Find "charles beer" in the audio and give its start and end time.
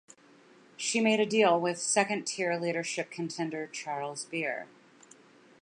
3.67-4.65